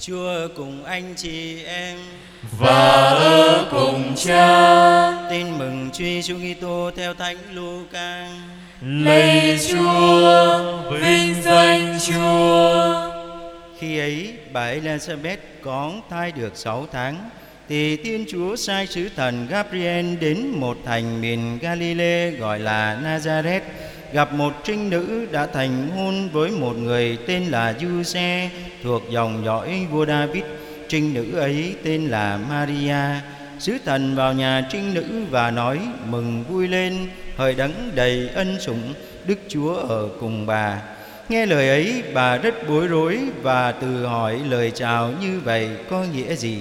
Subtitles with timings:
[0.00, 1.98] Chúa cùng anh chị em.
[2.58, 5.28] Và ở cùng cha.
[5.30, 8.28] Tin mừng Chúa Giêsu Kitô theo Thánh Luca.
[8.82, 13.10] lạy Chúa vinh danh Chúa.
[13.78, 17.30] Khi ấy, bà Elizabeth có thai được 6 tháng
[17.68, 23.60] thì Thiên Chúa sai sứ thần Gabriel đến một thành miền Galilee gọi là Nazareth
[24.12, 28.50] gặp một trinh nữ đã thành hôn với một người tên là Giuse
[28.82, 30.42] thuộc dòng dõi vua David.
[30.88, 33.20] Trinh nữ ấy tên là Maria.
[33.58, 38.60] Sứ thần vào nhà trinh nữ và nói mừng vui lên, hỡi đấng đầy ân
[38.60, 38.94] sủng,
[39.26, 40.82] Đức Chúa ở cùng bà.
[41.28, 46.04] Nghe lời ấy, bà rất bối rối và tự hỏi lời chào như vậy có
[46.14, 46.58] nghĩa gì.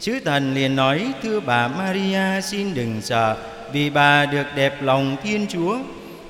[0.00, 3.36] Sứ thần liền nói, thưa bà Maria xin đừng sợ,
[3.72, 5.78] vì bà được đẹp lòng Thiên Chúa.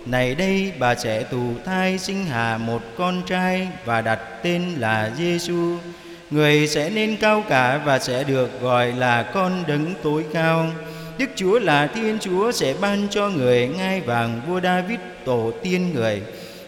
[0.06, 5.10] Này đây bà sẽ tù thai sinh hạ một con trai và đặt tên là
[5.16, 5.76] Giêsu.
[6.30, 10.66] Người sẽ nên cao cả và sẽ được gọi là con đấng tối cao.
[11.18, 15.94] Đức Chúa là Thiên Chúa sẽ ban cho người ngai vàng vua David tổ tiên
[15.94, 16.22] người.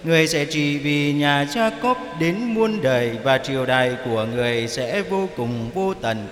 [0.05, 5.03] Người sẽ trị vì nhà Jacob đến muôn đời và triều đại của người sẽ
[5.03, 6.27] vô cùng vô tận.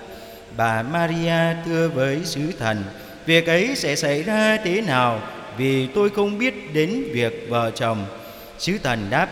[0.56, 2.84] Bà Maria thưa với sứ thần,
[3.27, 5.21] việc ấy sẽ xảy ra thế nào
[5.61, 8.06] vì tôi không biết đến việc vợ chồng.
[8.58, 9.28] Sứ thần đáp,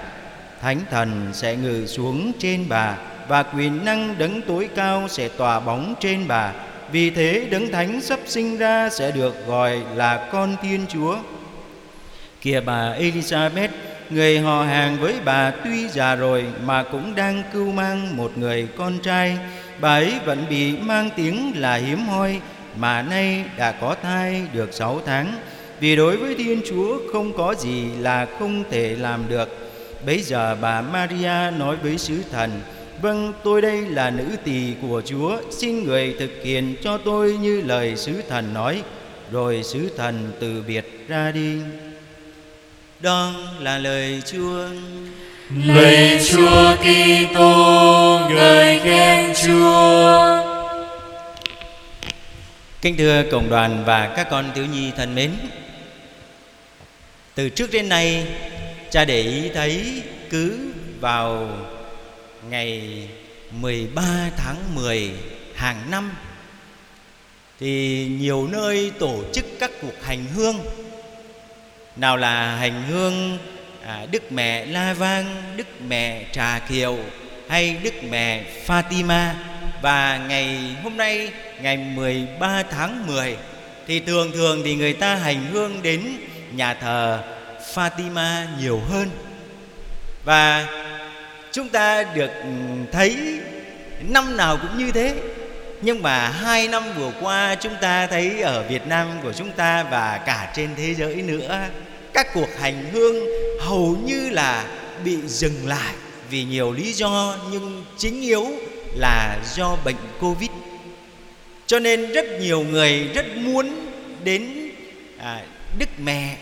[0.61, 2.97] Thánh thần sẽ ngự xuống trên bà
[3.29, 6.53] và quyền năng đấng tối cao sẽ tỏa bóng trên bà.
[6.93, 11.17] Vì thế đấng thánh sắp sinh ra sẽ được gọi là con Thiên Chúa.
[12.41, 13.69] Kìa bà Elizabeth,
[14.11, 18.69] người họ hàng với bà tuy già rồi mà cũng đang cưu mang một người
[18.77, 19.39] con trai.
[19.81, 22.41] Bà ấy vẫn bị mang tiếng là hiếm hoi
[22.77, 25.35] mà nay đã có thai được sáu tháng.
[25.81, 29.49] Vì đối với Thiên Chúa không có gì là không thể làm được.
[30.07, 32.51] Bấy giờ bà Maria nói với sứ thần,
[33.03, 37.61] Vâng, tôi đây là nữ tỳ của Chúa, xin người thực hiện cho tôi như
[37.61, 38.83] lời sứ thần nói.
[39.33, 41.57] Rồi sứ thần từ biệt ra đi.
[43.01, 44.69] Đó là lời Chúa.
[45.67, 50.39] lạy Chúa Kitô ngợi khen Chúa
[52.83, 55.31] Kính thưa cộng đoàn và các con thiếu nhi thân mến
[57.39, 58.27] từ trước đến nay
[58.91, 60.59] cha để ý thấy cứ
[61.01, 61.49] vào
[62.51, 62.93] ngày
[63.51, 64.03] 13
[64.37, 65.11] tháng 10
[65.55, 66.13] hàng năm
[67.61, 70.57] Thì nhiều nơi tổ chức các cuộc hành hương.
[71.97, 73.39] Nào là hành hương
[73.87, 76.99] à, Đức Mẹ La Vang, Đức Mẹ Trà Kiều
[77.49, 79.33] hay Đức Mẹ Fatima.
[79.83, 81.33] Và ngày hôm nay
[81.63, 83.37] ngày 13 tháng 10
[83.87, 86.03] thì thường thường thì người ta hành hương đến
[86.53, 87.23] nhà thờ
[87.75, 89.11] Fatima nhiều hơn
[90.25, 90.67] và
[91.53, 92.31] chúng ta được
[92.93, 93.41] thấy
[94.01, 95.15] năm nào cũng như thế
[95.81, 99.83] nhưng mà hai năm vừa qua chúng ta thấy ở Việt Nam của chúng ta
[99.83, 101.61] và cả trên thế giới nữa,
[102.13, 103.17] các cuộc hành hương
[103.61, 104.65] hầu như là
[105.05, 105.95] bị dừng lại
[106.31, 108.47] vì nhiều lý do, nhưng chính yếu
[108.95, 110.51] là do bệnh Covid.
[111.67, 113.87] Cho nên rất nhiều người rất muốn
[114.25, 114.58] đến
[115.19, 115.43] à,
[115.79, 116.37] Đức Mẹ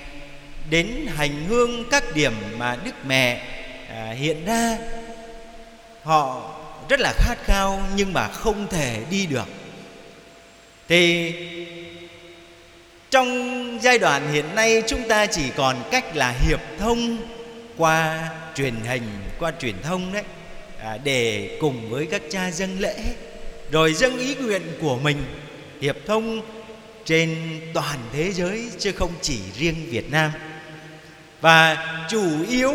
[0.70, 3.42] đến hành hương các điểm mà Đức Mẹ
[3.88, 4.78] à, hiện ra.
[6.02, 6.52] Họ
[6.88, 9.48] rất là khát khao nhưng mà không thể đi được.
[10.88, 11.32] Thì
[13.10, 17.16] trong giai đoạn hiện nay chúng ta chỉ còn cách là hiệp thông
[17.76, 19.02] qua truyền hình,
[19.38, 20.22] qua truyền thông đấy
[20.82, 22.94] à, để cùng với các cha dâng lễ
[23.70, 25.24] rồi dâng ý nguyện của mình
[25.80, 26.42] hiệp thông
[27.06, 27.36] trên
[27.74, 30.30] toàn thế giới chứ không chỉ riêng Việt Nam.
[31.40, 31.76] Và
[32.10, 32.74] chủ yếu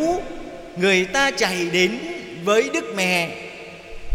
[0.77, 1.97] người ta chạy đến
[2.43, 3.29] với Đức Mẹ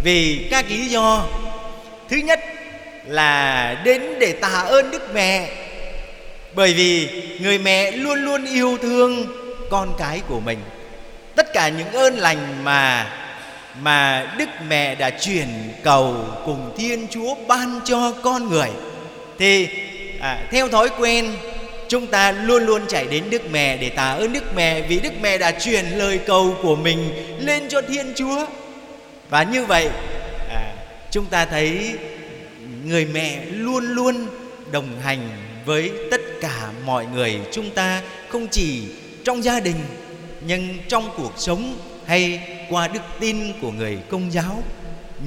[0.04, 1.26] vì các lý do.
[2.08, 2.40] Thứ nhất
[3.06, 5.48] là đến để tạ ơn Đức Mẹ,
[6.54, 7.08] bởi vì
[7.40, 9.26] người mẹ luôn luôn yêu thương
[9.70, 10.58] con cái của mình.
[11.34, 13.12] Tất cả những ơn lành mà
[13.80, 15.48] mà Đức Mẹ đã chuyển
[15.82, 18.70] cầu cùng Thiên Chúa ban cho con người,
[19.38, 19.68] thì
[20.20, 21.32] à, theo thói quen
[21.88, 25.12] chúng ta luôn luôn chạy đến Đức Mẹ để tạ ơn Đức Mẹ vì Đức
[25.20, 28.46] Mẹ đã truyền lời cầu của mình lên cho Thiên Chúa.
[29.30, 29.88] Và như vậy
[30.50, 30.72] à,
[31.10, 31.94] chúng ta thấy
[32.84, 34.26] người mẹ luôn luôn
[34.72, 35.28] đồng hành
[35.64, 37.40] với tất cả mọi người.
[37.52, 38.82] Chúng ta không chỉ
[39.24, 39.76] trong gia đình
[40.46, 42.40] nhưng trong cuộc sống hay
[42.70, 44.62] qua đức tin của người công giáo.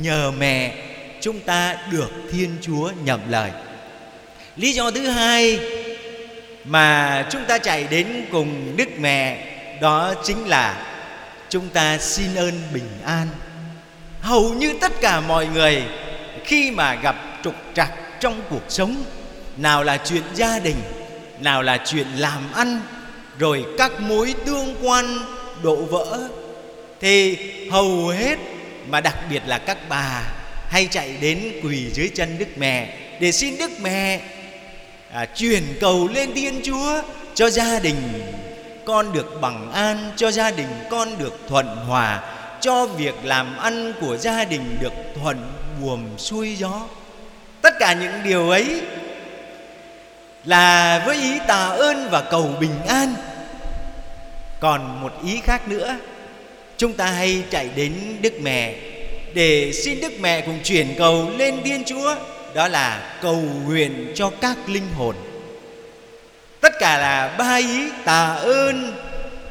[0.02, 0.74] Nhờ mẹ
[1.22, 3.52] chúng ta được thiên chúa nhậm lời
[4.60, 5.60] lý do thứ hai
[6.66, 9.46] mà chúng ta chạy đến cùng đức mẹ
[9.82, 10.86] đó chính là
[11.50, 13.28] chúng ta xin ơn bình an.
[14.22, 15.84] Hầu như tất cả mọi người
[16.46, 19.04] khi mà gặp trục trặc trong cuộc sống,
[19.58, 20.82] nào là chuyện gia đình,
[21.40, 22.82] nào là chuyện làm ăn,
[23.38, 25.20] rồi các mối tương quan,
[25.64, 26.30] đổ vỡ,
[27.02, 27.38] thì
[27.72, 28.36] hầu hết
[28.88, 30.22] mà đặc biệt là các bà
[30.70, 34.20] hay chạy đến quỳ dưới chân đức mẹ để xin đức mẹ
[35.14, 37.02] à, chuyển cầu lên thiên chúa
[37.34, 37.96] cho gia đình
[38.86, 42.22] con được bằng an cho gia đình con được thuận hòa
[42.62, 45.52] cho việc làm ăn của gia đình được thuận
[45.82, 46.82] buồm xuôi gió.
[47.62, 48.82] Tất cả những điều ấy
[50.46, 53.14] là với ý tạ ơn và cầu bình an.
[54.60, 55.96] Còn một ý khác nữa
[56.78, 58.76] chúng ta hay chạy đến đức mẹ
[59.34, 62.16] để xin đức mẹ cùng chuyển cầu lên thiên chúa
[62.54, 65.16] đó là cầu nguyện cho các linh hồn.
[66.62, 68.94] Tất cả là ba ý tạ ơn,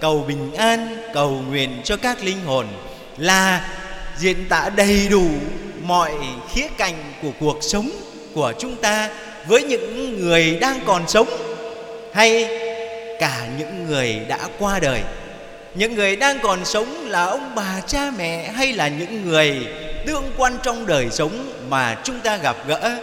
[0.00, 2.66] cầu bình an, cầu nguyện cho các linh hồn
[3.16, 3.70] là
[4.18, 5.28] diễn tả đầy đủ
[5.82, 6.12] mọi
[6.54, 7.90] khía cạnh của cuộc sống
[8.34, 9.08] của chúng ta
[9.46, 11.28] với những người đang còn sống
[12.14, 12.48] hay
[13.20, 15.00] cả những người đã qua đời.
[15.74, 19.66] Những người đang còn sống là ông bà, cha mẹ hay là những người
[20.06, 22.98] tương quan trong đời sống mà chúng ta gặp gỡ.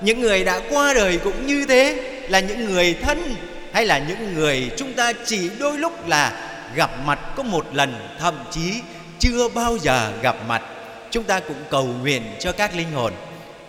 [0.00, 1.96] Những người đã qua đời cũng như thế,
[2.28, 3.34] là những người thân
[3.72, 6.32] hay là những người chúng ta chỉ đôi lúc là
[6.74, 8.74] gặp mặt có một lần, thậm chí
[9.18, 10.62] chưa bao giờ gặp mặt.
[11.10, 13.12] Chúng ta cũng cầu nguyện cho các linh hồn.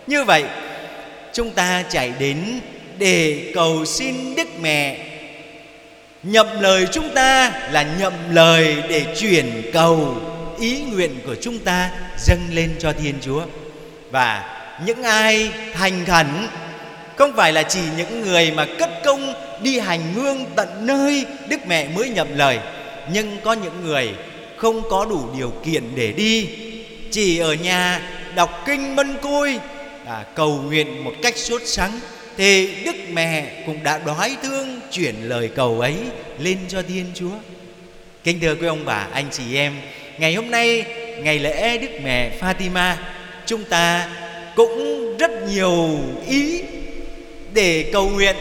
[0.06, 0.44] Như vậy,
[1.32, 2.60] chúng ta chạy đến
[2.98, 4.98] để cầu xin đức mẹ.
[6.22, 10.16] Nhậm lời chúng ta là nhậm lời để chuyển cầu
[10.58, 13.42] ý nguyện của chúng ta dâng lên cho thiên chúa.
[14.10, 16.26] Và những ai thành khẩn
[17.16, 21.66] không phải là chỉ những người mà cất công đi hành hương tận nơi đức
[21.66, 22.58] mẹ mới nhậm lời
[23.12, 24.10] nhưng có những người
[24.56, 26.48] không có đủ điều kiện để đi.
[27.10, 28.02] Chỉ ở nhà
[28.34, 29.58] đọc kinh mân côi
[30.06, 32.00] à, cầu nguyện một cách sốt sắng
[32.36, 35.96] thì đức mẹ cũng đã đói thương chuyển lời cầu ấy
[36.38, 37.34] lên cho thiên chúa.
[38.24, 39.72] Kính thưa quý ông bà anh chị em
[40.18, 40.84] ngày hôm nay
[41.18, 42.94] ngày lễ đức mẹ fatima
[43.46, 44.08] chúng ta
[44.56, 45.98] cũng rất nhiều
[46.28, 46.62] ý
[47.52, 48.36] để cầu nguyện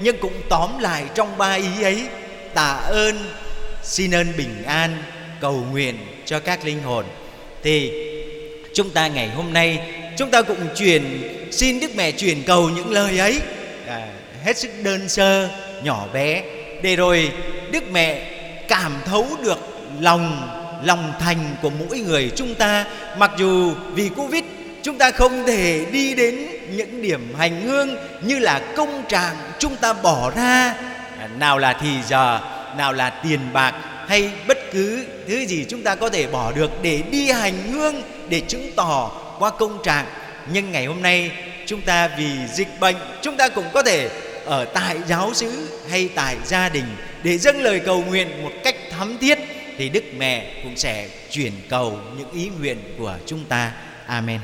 [0.00, 2.02] nhưng cũng tóm lại trong ba ý ấy.
[2.54, 3.16] Tạ ơn
[3.82, 5.02] xin ơn bình an
[5.40, 7.04] cầu nguyện cho các linh hồn.
[7.62, 7.92] Thì
[8.74, 9.78] chúng ta ngày hôm nay
[10.16, 11.02] chúng ta cũng truyền
[11.50, 13.40] xin đức mẹ truyền cầu những lời ấy.
[13.86, 14.08] À,
[14.44, 15.48] hết sức đơn sơ
[15.82, 16.42] nhỏ bé.
[16.82, 17.30] Để rồi
[17.70, 18.30] đức mẹ
[18.68, 19.58] cảm thấu được
[20.00, 20.50] lòng
[20.82, 22.84] lòng thành của mỗi người chúng ta.
[23.18, 24.44] Mặc dù vì covid,
[24.82, 29.76] chúng ta không thể đi đến những điểm hành hương như là công trạng chúng
[29.76, 30.74] ta bỏ ra.
[31.38, 32.40] Nào là thì giờ,
[32.76, 33.74] nào là tiền bạc
[34.08, 38.02] hay bất cứ thứ gì chúng ta có thể bỏ được để đi hành hương,
[38.28, 40.06] để chứng tỏ qua công trạng.
[40.52, 41.30] Nhưng ngày hôm nay,
[41.66, 44.10] chúng ta vì dịch bệnh, chúng ta cũng có thể
[44.44, 46.84] ở tại giáo xứ hay tại gia đình
[47.22, 49.38] để dâng lời cầu nguyện một cách thắm thiết
[49.78, 53.72] thì đức mẹ cũng sẽ chuyển cầu những ý nguyện của chúng ta.
[54.06, 54.40] Amen.